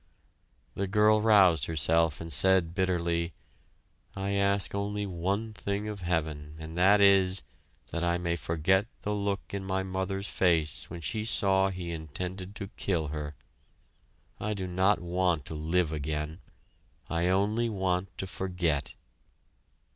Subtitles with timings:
[0.73, 3.33] The girl roused herself and said, bitterly:
[4.15, 7.43] "I ask only one thing of heaven and that is,
[7.91, 12.55] that I may forget the look in my mother's face when she saw he intended
[12.55, 13.35] to kill her.
[14.39, 16.39] I do not want to live again.
[17.07, 18.95] I only want to forget!"